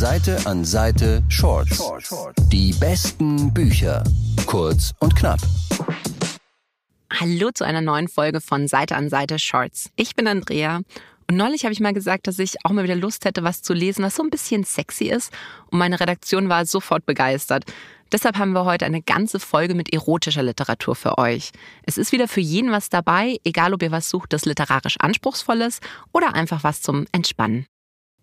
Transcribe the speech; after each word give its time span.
Seite 0.00 0.38
an 0.46 0.64
Seite 0.64 1.22
Shorts. 1.28 1.78
Die 2.48 2.72
besten 2.72 3.52
Bücher. 3.52 4.02
Kurz 4.46 4.94
und 5.00 5.14
knapp. 5.14 5.38
Hallo 7.12 7.50
zu 7.52 7.64
einer 7.64 7.82
neuen 7.82 8.08
Folge 8.08 8.40
von 8.40 8.66
Seite 8.66 8.96
an 8.96 9.10
Seite 9.10 9.38
Shorts. 9.38 9.90
Ich 9.96 10.16
bin 10.16 10.26
Andrea 10.26 10.80
und 11.28 11.36
neulich 11.36 11.64
habe 11.64 11.74
ich 11.74 11.80
mal 11.80 11.92
gesagt, 11.92 12.28
dass 12.28 12.38
ich 12.38 12.64
auch 12.64 12.70
mal 12.70 12.84
wieder 12.84 12.96
Lust 12.96 13.26
hätte, 13.26 13.44
was 13.44 13.60
zu 13.60 13.74
lesen, 13.74 14.02
was 14.02 14.14
so 14.14 14.22
ein 14.22 14.30
bisschen 14.30 14.64
sexy 14.64 15.10
ist. 15.10 15.34
Und 15.70 15.78
meine 15.78 16.00
Redaktion 16.00 16.48
war 16.48 16.64
sofort 16.64 17.04
begeistert. 17.04 17.64
Deshalb 18.10 18.38
haben 18.38 18.52
wir 18.52 18.64
heute 18.64 18.86
eine 18.86 19.02
ganze 19.02 19.38
Folge 19.38 19.74
mit 19.74 19.92
erotischer 19.92 20.42
Literatur 20.42 20.94
für 20.94 21.18
euch. 21.18 21.50
Es 21.82 21.98
ist 21.98 22.12
wieder 22.12 22.26
für 22.26 22.40
jeden 22.40 22.72
was 22.72 22.88
dabei, 22.88 23.36
egal 23.44 23.74
ob 23.74 23.82
ihr 23.82 23.92
was 23.92 24.08
sucht, 24.08 24.32
das 24.32 24.46
literarisch 24.46 24.96
anspruchsvoll 24.98 25.60
ist 25.60 25.82
oder 26.10 26.32
einfach 26.34 26.64
was 26.64 26.80
zum 26.80 27.04
Entspannen. 27.12 27.66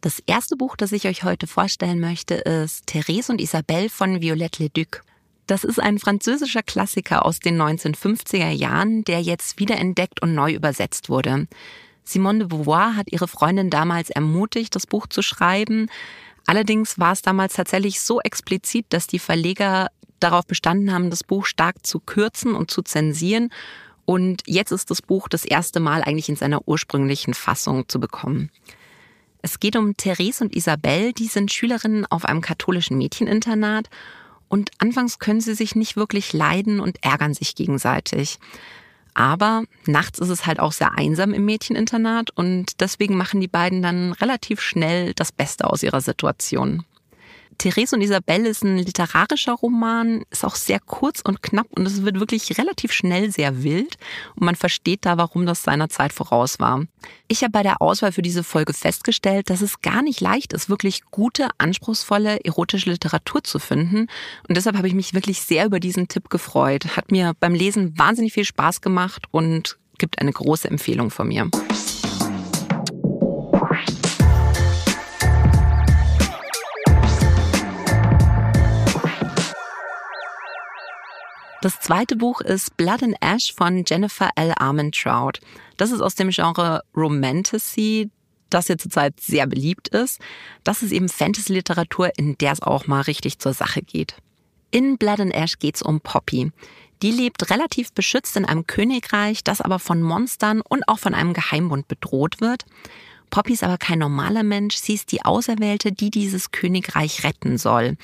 Das 0.01 0.21
erste 0.27 0.55
Buch, 0.55 0.75
das 0.75 0.91
ich 0.91 1.07
euch 1.07 1.23
heute 1.23 1.47
vorstellen 1.47 1.99
möchte, 1.99 2.35
ist 2.35 2.85
Therese 2.85 3.31
und 3.31 3.41
Isabelle 3.41 3.89
von 3.89 4.21
Violette 4.21 4.61
Leduc. 4.61 5.01
Das 5.47 5.63
ist 5.63 5.79
ein 5.79 5.97
französischer 5.97 6.61
Klassiker 6.61 7.25
aus 7.25 7.39
den 7.39 7.59
1950er 7.59 8.49
Jahren, 8.49 9.03
der 9.05 9.21
jetzt 9.21 9.59
wiederentdeckt 9.59 10.21
und 10.21 10.35
neu 10.35 10.53
übersetzt 10.53 11.09
wurde. 11.09 11.47
Simone 12.03 12.39
de 12.39 12.47
Beauvoir 12.47 12.95
hat 12.95 13.11
ihre 13.11 13.27
Freundin 13.27 13.69
damals 13.69 14.09
ermutigt, 14.09 14.75
das 14.75 14.85
Buch 14.85 15.07
zu 15.07 15.21
schreiben. 15.21 15.89
Allerdings 16.45 16.99
war 16.99 17.13
es 17.13 17.21
damals 17.21 17.53
tatsächlich 17.53 17.99
so 17.99 18.21
explizit, 18.21 18.85
dass 18.89 19.07
die 19.07 19.19
Verleger 19.19 19.87
darauf 20.19 20.45
bestanden 20.45 20.93
haben, 20.93 21.09
das 21.09 21.23
Buch 21.23 21.45
stark 21.45 21.85
zu 21.85 21.99
kürzen 21.99 22.53
und 22.53 22.69
zu 22.69 22.83
zensieren. 22.83 23.49
Und 24.05 24.43
jetzt 24.45 24.71
ist 24.71 24.91
das 24.91 25.01
Buch 25.01 25.27
das 25.27 25.43
erste 25.43 25.79
Mal 25.79 26.03
eigentlich 26.03 26.29
in 26.29 26.35
seiner 26.35 26.67
ursprünglichen 26.67 27.33
Fassung 27.33 27.89
zu 27.89 27.99
bekommen. 27.99 28.51
Es 29.41 29.59
geht 29.59 29.75
um 29.75 29.95
Therese 29.95 30.43
und 30.43 30.55
Isabelle, 30.55 31.13
die 31.13 31.27
sind 31.27 31.51
Schülerinnen 31.51 32.05
auf 32.05 32.25
einem 32.25 32.41
katholischen 32.41 32.97
Mädcheninternat 32.97 33.89
und 34.49 34.71
anfangs 34.79 35.19
können 35.19 35.41
sie 35.41 35.53
sich 35.53 35.75
nicht 35.75 35.95
wirklich 35.95 36.33
leiden 36.33 36.79
und 36.79 37.03
ärgern 37.03 37.33
sich 37.33 37.55
gegenseitig. 37.55 38.39
Aber 39.13 39.63
nachts 39.85 40.19
ist 40.19 40.29
es 40.29 40.45
halt 40.45 40.59
auch 40.59 40.71
sehr 40.71 40.97
einsam 40.97 41.33
im 41.33 41.45
Mädcheninternat 41.45 42.29
und 42.31 42.81
deswegen 42.81 43.17
machen 43.17 43.41
die 43.41 43.47
beiden 43.47 43.81
dann 43.81 44.11
relativ 44.13 44.61
schnell 44.61 45.13
das 45.15 45.31
Beste 45.31 45.65
aus 45.65 45.81
ihrer 45.81 46.01
Situation. 46.01 46.83
Therese 47.57 47.95
und 47.95 48.01
Isabelle 48.01 48.47
ist 48.47 48.63
ein 48.63 48.77
literarischer 48.77 49.53
Roman, 49.53 50.23
ist 50.29 50.45
auch 50.45 50.55
sehr 50.55 50.79
kurz 50.79 51.21
und 51.21 51.41
knapp 51.41 51.67
und 51.71 51.85
es 51.85 52.03
wird 52.03 52.19
wirklich 52.19 52.57
relativ 52.57 52.91
schnell 52.91 53.31
sehr 53.31 53.63
wild 53.63 53.97
und 54.35 54.45
man 54.45 54.55
versteht 54.55 55.05
da, 55.05 55.17
warum 55.17 55.45
das 55.45 55.63
seiner 55.63 55.89
Zeit 55.89 56.13
voraus 56.13 56.59
war. 56.59 56.85
Ich 57.27 57.41
habe 57.41 57.51
bei 57.51 57.63
der 57.63 57.81
Auswahl 57.81 58.11
für 58.11 58.21
diese 58.21 58.43
Folge 58.43 58.73
festgestellt, 58.73 59.49
dass 59.49 59.61
es 59.61 59.81
gar 59.81 60.01
nicht 60.01 60.21
leicht 60.21 60.53
ist, 60.53 60.69
wirklich 60.69 61.01
gute, 61.11 61.47
anspruchsvolle, 61.57 62.43
erotische 62.45 62.89
Literatur 62.89 63.43
zu 63.43 63.59
finden 63.59 64.07
und 64.47 64.57
deshalb 64.57 64.77
habe 64.77 64.87
ich 64.87 64.93
mich 64.93 65.13
wirklich 65.13 65.41
sehr 65.41 65.65
über 65.65 65.79
diesen 65.79 66.07
Tipp 66.07 66.29
gefreut. 66.29 66.95
Hat 66.95 67.11
mir 67.11 67.33
beim 67.39 67.53
Lesen 67.53 67.97
wahnsinnig 67.97 68.33
viel 68.33 68.45
Spaß 68.45 68.81
gemacht 68.81 69.25
und 69.31 69.77
gibt 69.97 70.19
eine 70.19 70.31
große 70.31 70.67
Empfehlung 70.67 71.09
von 71.09 71.27
mir. 71.27 71.49
Das 81.67 81.81
zweite 81.81 82.15
Buch 82.15 82.39
ist 82.39 82.77
Blood 82.77 83.03
and 83.03 83.17
Ash 83.19 83.53
von 83.53 83.83
Jennifer 83.85 84.29
L. 84.37 84.53
Armentrout. 84.55 85.33
Das 85.75 85.91
ist 85.91 85.99
aus 85.99 86.15
dem 86.15 86.29
Genre 86.29 86.81
Romantasy, 86.95 88.09
das 88.49 88.67
hier 88.67 88.77
zurzeit 88.77 89.19
sehr 89.19 89.47
beliebt 89.47 89.89
ist. 89.89 90.21
Das 90.63 90.81
ist 90.81 90.93
eben 90.93 91.09
Fantasy-Literatur, 91.09 92.11
in 92.15 92.37
der 92.37 92.53
es 92.53 92.61
auch 92.61 92.87
mal 92.87 93.01
richtig 93.01 93.39
zur 93.39 93.51
Sache 93.51 93.81
geht. 93.81 94.15
In 94.71 94.97
Blood 94.97 95.19
and 95.19 95.33
Ash 95.33 95.59
geht 95.59 95.75
es 95.75 95.81
um 95.81 95.99
Poppy. 95.99 96.53
Die 97.01 97.11
lebt 97.11 97.51
relativ 97.51 97.91
beschützt 97.91 98.37
in 98.37 98.45
einem 98.45 98.65
Königreich, 98.65 99.43
das 99.43 99.59
aber 99.59 99.79
von 99.79 100.01
Monstern 100.01 100.61
und 100.61 100.87
auch 100.87 100.99
von 100.99 101.13
einem 101.13 101.33
Geheimbund 101.33 101.89
bedroht 101.89 102.39
wird. 102.39 102.63
Poppy 103.29 103.51
ist 103.51 103.65
aber 103.65 103.77
kein 103.77 103.99
normaler 103.99 104.43
Mensch, 104.43 104.77
sie 104.77 104.93
ist 104.93 105.11
die 105.11 105.25
Auserwählte, 105.25 105.91
die 105.91 106.11
dieses 106.11 106.51
Königreich 106.51 107.25
retten 107.25 107.57
soll. 107.57 107.97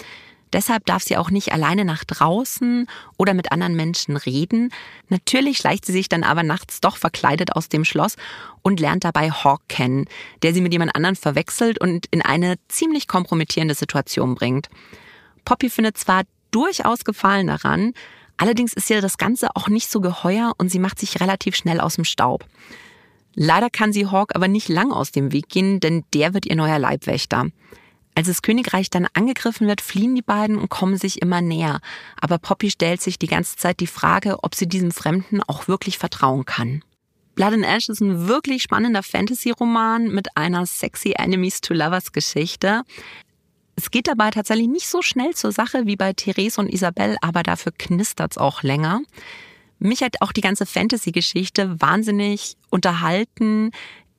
Deshalb 0.54 0.86
darf 0.86 1.04
sie 1.04 1.18
auch 1.18 1.32
nicht 1.32 1.52
alleine 1.52 1.84
nach 1.84 2.04
draußen 2.04 2.88
oder 3.18 3.34
mit 3.34 3.52
anderen 3.52 3.76
Menschen 3.76 4.16
reden. 4.16 4.72
Natürlich 5.10 5.58
schleicht 5.58 5.86
sie 5.86 5.92
sich 5.92 6.10
dann 6.10 6.24
aber 6.24 6.44
nachts 6.44 6.80
doch 6.80 6.98
verkleidet 6.98 7.56
aus 7.56 7.70
dem 7.70 7.84
Schloss 7.84 8.16
und 8.62 8.80
lernt 8.80 9.04
dabei 9.04 9.32
Hawk 9.32 9.62
kennen, 9.68 10.06
der 10.44 10.54
sie 10.54 10.62
mit 10.62 10.72
jemand 10.72 10.96
anderen 10.96 11.16
verwechselt 11.16 11.82
und 11.82 12.06
in 12.12 12.22
eine 12.22 12.56
ziemlich 12.68 13.08
kompromittierende 13.08 13.74
Situation 13.74 14.36
bringt. 14.36 14.70
Poppy 15.44 15.70
findet 15.70 15.98
zwar 15.98 16.24
durchaus 16.52 17.04
Gefallen 17.04 17.48
daran, 17.48 17.94
allerdings 18.38 18.74
ist 18.74 18.90
ihr 18.90 19.02
das 19.02 19.18
Ganze 19.18 19.50
auch 19.56 19.68
nicht 19.68 19.90
so 19.90 20.02
geheuer 20.02 20.54
und 20.58 20.70
sie 20.70 20.80
macht 20.80 21.00
sich 21.00 21.20
relativ 21.20 21.56
schnell 21.56 21.80
aus 21.80 21.96
dem 21.96 22.06
Staub. 22.06 22.46
Leider 23.36 23.72
kann 23.72 23.92
sie 23.92 24.06
Hawk 24.06 24.36
aber 24.36 24.48
nicht 24.48 24.70
lang 24.70 24.92
aus 24.92 25.12
dem 25.12 25.32
Weg 25.32 25.50
gehen, 25.50 25.80
denn 25.80 26.04
der 26.14 26.36
wird 26.36 26.46
ihr 26.46 26.56
neuer 26.56 26.78
Leibwächter. 26.78 27.48
Als 28.16 28.28
das 28.28 28.42
Königreich 28.42 28.90
dann 28.90 29.08
angegriffen 29.14 29.68
wird, 29.68 29.82
fliehen 29.82 30.16
die 30.16 30.22
beiden 30.22 30.58
und 30.58 30.70
kommen 30.70 30.98
sich 30.98 31.22
immer 31.22 31.42
näher. 31.42 31.80
Aber 32.20 32.38
Poppy 32.38 32.70
stellt 32.70 33.02
sich 33.02 33.18
die 33.18 33.28
ganze 33.28 33.56
Zeit 33.56 33.80
die 33.80 33.88
Frage, 33.88 34.44
ob 34.44 34.56
sie 34.56 34.68
diesem 34.68 34.92
Fremden 34.92 35.42
auch 35.42 35.68
wirklich 35.68 35.98
vertrauen 35.98 36.46
kann. 36.46 36.84
Blood 37.36 37.54
and 37.54 37.66
Ash 37.66 37.90
ist 37.90 38.02
ein 38.02 38.28
wirklich 38.28 38.62
spannender 38.62 39.02
Fantasy-Roman 39.02 40.10
mit 40.10 40.38
einer 40.38 40.68
sexy 40.68 41.14
Enemies 41.18 41.62
to 41.62 41.74
Lovers 41.74 42.12
Geschichte. 42.12 42.84
Es 43.76 43.90
geht 43.90 44.08
dabei 44.08 44.30
tatsächlich 44.30 44.68
nicht 44.68 44.88
so 44.88 45.02
schnell 45.02 45.34
zur 45.34 45.52
Sache 45.52 45.88
wie 45.88 45.96
bei 45.96 46.14
Therese 46.14 46.62
und 46.62 46.70
Isabelle, 46.70 47.18
aber 47.22 47.42
dafür 47.42 47.72
knistert's 47.76 48.38
auch 48.38 48.62
länger. 48.62 49.02
Mich 49.80 50.04
hat 50.04 50.22
auch 50.22 50.32
die 50.32 50.42
ganze 50.42 50.68
Fantasy-Geschichte 50.68 51.82
wahnsinnig 51.82 52.56
unterhalten. 52.70 53.72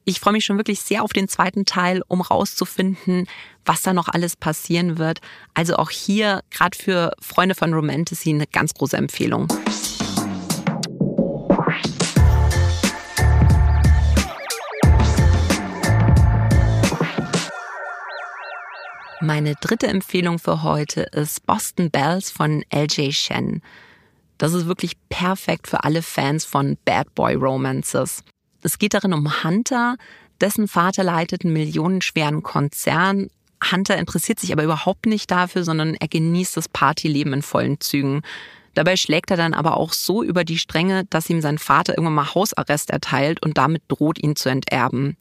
Ich 0.07 0.21
freue 0.21 0.35
mich 0.35 0.45
schon 0.45 0.59
wirklich 0.59 0.81
sehr 0.81 1.03
auf 1.03 1.15
den 1.15 1.29
zweiten 1.29 1.65
Teil, 1.65 2.03
um 2.09 2.21
rauszufinden, 2.21 3.27
was 3.65 3.81
da 3.81 3.95
noch 3.95 4.09
alles 4.09 4.37
passieren 4.37 4.99
wird. 4.99 5.21
Also 5.55 5.77
auch 5.77 5.89
hier, 5.89 6.43
gerade 6.51 6.77
für 6.77 7.13
Freunde 7.23 7.55
von 7.55 7.73
Romantasy, 7.73 8.29
eine 8.29 8.47
ganz 8.47 8.75
große 8.75 8.99
Empfehlung. 8.99 9.49
Meine 19.23 19.55
dritte 19.55 19.87
Empfehlung 19.87 20.39
für 20.39 20.63
heute 20.63 21.05
ist 21.13 21.47
Boston 21.47 21.91
Bells 21.91 22.31
von 22.31 22.63
LJ 22.71 23.13
Shen. 23.13 23.63
Das 24.37 24.53
ist 24.53 24.67
wirklich 24.67 24.97
perfekt 25.09 25.67
für 25.67 25.83
alle 25.83 26.03
Fans 26.03 26.45
von 26.45 26.77
Bad 26.85 27.15
Boy 27.15 27.37
Romances. 27.37 28.23
Es 28.65 28.79
geht 28.79 28.95
darin 28.95 29.13
um 29.13 29.45
Hunter, 29.45 29.97
dessen 30.41 30.69
Vater 30.69 31.05
leitet 31.05 31.45
einen 31.45 31.53
millionenschweren 31.53 32.43
Konzern. 32.43 33.29
Hunter 33.71 33.99
interessiert 33.99 34.41
sich 34.41 34.53
aber 34.53 34.65
überhaupt 34.65 35.05
nicht 35.05 35.31
dafür, 35.31 35.65
sondern 35.65 35.95
er 35.95 36.09
genießt 36.09 36.57
das 36.57 36.71
Partyleben 36.71 37.35
in 37.35 37.43
vollen 37.43 37.79
Zügen. 37.81 38.23
Dabei 38.73 38.97
schlägt 38.97 39.31
er 39.31 39.37
dann 39.37 39.53
aber 39.53 39.77
auch 39.77 39.93
so 39.93 40.23
über 40.23 40.45
die 40.45 40.59
Stränge, 40.59 41.05
dass 41.11 41.29
ihm 41.29 41.43
sein 41.43 41.59
Vater 41.59 41.93
irgendwann 41.93 42.15
mal 42.15 42.35
Hausarrest 42.35 42.89
erteilt 42.89 43.45
und 43.45 43.59
damit 43.59 43.83
droht, 43.89 44.19
ihn 44.19 44.35
zu 44.35 44.49
enterben. 44.49 45.19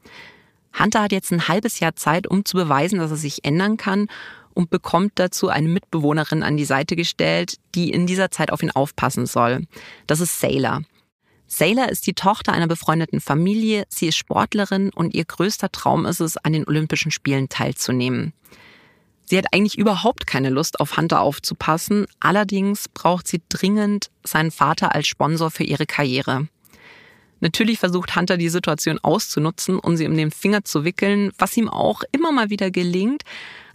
Hunter 0.80 1.04
hat 1.04 1.12
jetzt 1.12 1.32
ein 1.34 1.50
halbes 1.50 1.82
Jahr 1.82 1.98
Zeit, 1.98 2.28
um 2.28 2.46
zu 2.46 2.56
beweisen, 2.56 3.00
dass 3.00 3.12
er 3.12 3.18
sich 3.18 3.44
ändern 3.44 3.76
kann 3.76 4.08
und 4.54 4.70
bekommt 4.70 5.12
dazu 5.16 5.50
eine 5.50 5.68
Mitbewohnerin 5.68 6.44
an 6.44 6.56
die 6.56 6.66
Seite 6.66 6.96
gestellt, 6.96 7.58
die 7.76 7.92
in 7.92 8.08
dieser 8.08 8.32
Zeit 8.32 8.52
auf 8.54 8.64
ihn 8.64 8.72
aufpassen 8.72 9.26
soll. 9.26 9.68
Das 10.08 10.22
ist 10.22 10.40
Sailor. 10.40 10.84
Sailor 11.54 11.90
ist 11.90 12.08
die 12.08 12.14
Tochter 12.14 12.52
einer 12.52 12.68
befreundeten 12.68 13.22
Familie, 13.22 13.86
sie 13.88 14.08
ist 14.08 14.18
Sportlerin 14.18 14.90
und 14.90 15.14
ihr 15.14 15.24
größter 15.24 15.72
Traum 15.72 16.08
ist 16.08 16.20
es, 16.20 16.36
an 16.38 16.52
den 16.52 16.68
Olympischen 16.68 17.12
Spielen 17.12 17.48
teilzunehmen. 17.48 18.34
Sie 19.26 19.38
hat 19.38 19.46
eigentlich 19.52 19.78
überhaupt 19.78 20.26
keine 20.26 20.50
Lust, 20.50 20.80
auf 20.80 20.98
Hunter 20.98 21.22
aufzupassen, 21.22 22.08
allerdings 22.20 22.90
braucht 22.90 23.28
sie 23.28 23.42
dringend 23.50 24.10
seinen 24.24 24.50
Vater 24.50 24.96
als 24.96 25.06
Sponsor 25.06 25.52
für 25.52 25.64
ihre 25.64 25.86
Karriere. 25.86 26.48
Natürlich 27.40 27.78
versucht 27.78 28.16
Hunter 28.16 28.38
die 28.38 28.50
Situation 28.50 28.98
auszunutzen, 29.04 29.78
um 29.78 29.96
sie 29.96 30.08
um 30.08 30.18
den 30.18 30.32
Finger 30.32 30.64
zu 30.64 30.86
wickeln, 30.86 31.32
was 31.38 31.56
ihm 31.56 31.70
auch 31.70 32.02
immer 32.12 32.32
mal 32.32 32.50
wieder 32.50 32.72
gelingt. 32.72 33.24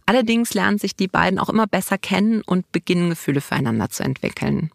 Allerdings 0.05 0.53
lernen 0.53 0.79
sich 0.79 0.97
die 0.97 1.07
beiden 1.07 1.39
auch 1.39 1.49
immer 1.49 1.69
besser 1.69 1.97
kennen 1.97 2.43
und 2.43 2.73
beginnen 2.73 3.11
Gefühle 3.11 3.41
füreinander 3.41 3.89
zu 3.89 4.03
entwickeln. 4.03 4.73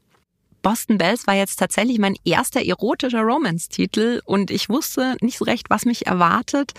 Boston 0.63 0.97
Bells 0.97 1.27
war 1.27 1.35
jetzt 1.35 1.59
tatsächlich 1.59 1.99
mein 1.99 2.15
erster 2.23 2.65
erotischer 2.65 3.21
Romance-Titel 3.21 4.21
und 4.25 4.49
ich 4.49 4.69
wusste 4.69 5.17
nicht 5.21 5.37
so 5.37 5.45
recht, 5.45 5.69
was 5.69 5.85
mich 5.85 6.07
erwartet. 6.07 6.71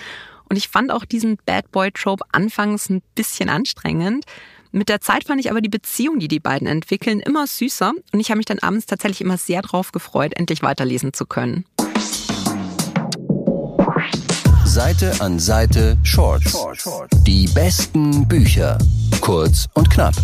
Und 0.49 0.57
ich 0.57 0.69
fand 0.69 0.91
auch 0.91 1.05
diesen 1.05 1.39
Bad 1.47 1.71
Boy-Trope 1.71 2.25
anfangs 2.33 2.89
ein 2.89 3.03
bisschen 3.15 3.49
anstrengend. 3.49 4.25
Mit 4.73 4.89
der 4.89 5.01
Zeit 5.01 5.25
fand 5.25 5.39
ich 5.41 5.51
aber 5.51 5.61
die 5.61 5.69
Beziehung, 5.69 6.19
die 6.19 6.29
die 6.29 6.41
beiden 6.41 6.67
entwickeln, 6.67 7.21
immer 7.21 7.47
süßer 7.47 7.93
und 8.13 8.21
ich 8.21 8.31
habe 8.31 8.39
mich 8.39 8.47
dann 8.47 8.59
abends 8.59 8.87
tatsächlich 8.87 9.21
immer 9.21 9.37
sehr 9.37 9.63
drauf 9.63 9.93
gefreut, 9.93 10.33
endlich 10.35 10.63
weiterlesen 10.63 11.13
zu 11.13 11.27
können. 11.27 11.65
Seite 14.65 15.13
an 15.21 15.39
Seite 15.39 15.97
Shorts. 16.03 16.59
Die 17.23 17.47
besten 17.49 18.27
Bücher. 18.27 18.79
Kurz 19.21 19.67
und 19.75 19.89
knapp. 19.91 20.15